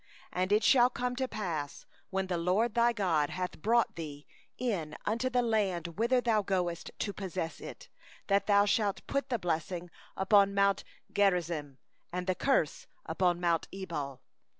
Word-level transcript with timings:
29And 0.33 0.51
it 0.51 0.63
shall 0.63 0.89
come 0.89 1.15
to 1.17 1.27
pass, 1.27 1.85
when 2.09 2.25
the 2.25 2.39
LORD 2.39 2.73
thy 2.73 2.91
God 2.91 3.31
shall 3.35 3.47
bring 3.61 3.83
thee 3.93 4.25
into 4.57 5.29
the 5.29 5.43
land 5.43 5.99
whither 5.99 6.19
thou 6.19 6.41
goest 6.41 6.89
to 6.97 7.13
possess 7.13 7.59
it, 7.59 7.87
that 8.25 8.47
thou 8.47 8.65
shalt 8.65 9.03
set 9.11 9.29
the 9.29 9.37
blessing 9.37 9.91
upon 10.17 10.55
mount 10.55 10.83
Gerizim, 11.13 11.77
and 12.11 12.25
the 12.25 12.33
curse 12.33 12.87
upon 13.05 13.39
mount 13.39 13.67
Ebal. 13.71 14.23